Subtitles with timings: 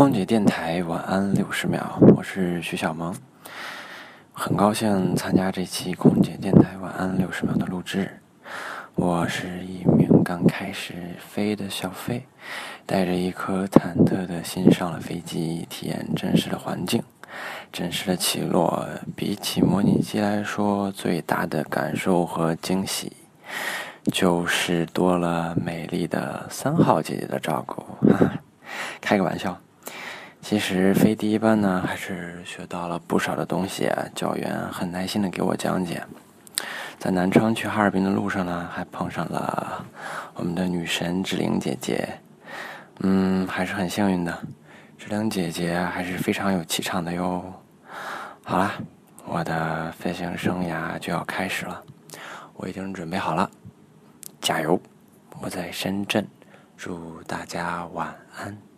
[0.00, 3.14] 空姐电台晚安六十秒，我是徐小萌，
[4.32, 8.10] 很高兴参加这期空姐电台晚安六十秒的录制。
[8.94, 12.24] 我是一名刚开始飞的小飞，
[12.86, 17.02] 带着一颗忐忑的心上了飞机，体验真实的环境。
[17.70, 23.12] 真实的起落，比起模拟机来说，最大的感受和惊喜，
[24.10, 27.84] 就是多了美丽的三号姐姐的照顾。
[29.02, 29.60] 开个玩笑。
[30.50, 33.88] 其实飞第一班呢，还是学到了不少的东西。
[34.16, 36.02] 教员很耐心的给我讲解。
[36.98, 39.86] 在南昌去哈尔滨的路上呢，还碰上了
[40.34, 42.18] 我们的女神志玲姐姐。
[42.98, 44.36] 嗯，还是很幸运的。
[44.98, 47.44] 志玲姐姐还是非常有气场的哟。
[48.42, 48.72] 好啦，
[49.26, 51.80] 我的飞行生涯就要开始了，
[52.54, 53.48] 我已经准备好了，
[54.40, 54.80] 加油！
[55.40, 56.26] 我在深圳，
[56.76, 58.69] 祝大家晚安。